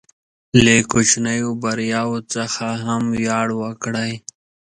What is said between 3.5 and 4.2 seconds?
وکړئ.